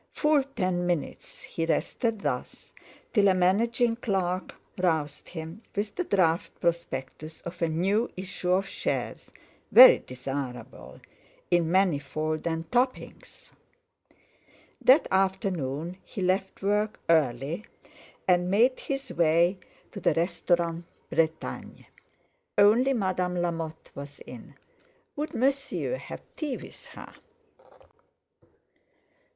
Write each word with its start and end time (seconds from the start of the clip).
Full 0.13 0.41
ten 0.55 0.87
minutes 0.87 1.43
he 1.43 1.63
rested 1.63 2.21
thus, 2.21 2.73
till 3.13 3.27
a 3.27 3.35
managing 3.35 3.95
clerk 3.95 4.55
roused 4.79 5.29
him 5.29 5.61
with 5.75 5.93
the 5.93 6.03
draft 6.03 6.59
prospectus 6.59 7.41
of 7.41 7.61
a 7.61 7.67
new 7.69 8.09
issue 8.17 8.51
of 8.51 8.67
shares, 8.67 9.31
very 9.71 9.99
desirable, 9.99 10.99
in 11.51 11.69
Manifold 11.71 12.47
and 12.47 12.71
Topping's. 12.71 13.53
That 14.81 15.07
afternoon 15.11 15.97
he 16.03 16.23
left 16.23 16.63
work 16.63 16.99
early 17.07 17.65
and 18.27 18.49
made 18.49 18.79
his 18.79 19.13
way 19.13 19.59
to 19.91 19.99
the 19.99 20.15
Restaurant 20.15 20.85
Bretagne. 21.11 21.85
Only 22.57 22.93
Madame 22.93 23.35
Lamotte 23.35 23.91
was 23.93 24.17
in. 24.21 24.55
Would 25.15 25.35
Monsieur 25.35 25.97
have 25.97 26.23
tea 26.35 26.57
with 26.57 26.87
her? 26.87 27.13